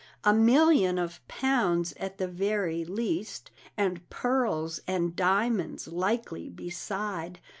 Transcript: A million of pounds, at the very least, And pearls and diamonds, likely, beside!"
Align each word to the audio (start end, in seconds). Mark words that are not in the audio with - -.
A 0.23 0.33
million 0.33 0.97
of 0.97 1.21
pounds, 1.27 1.93
at 1.97 2.17
the 2.17 2.27
very 2.27 2.83
least, 2.83 3.51
And 3.77 4.09
pearls 4.09 4.79
and 4.87 5.15
diamonds, 5.15 5.87
likely, 5.89 6.49
beside!" 6.49 7.39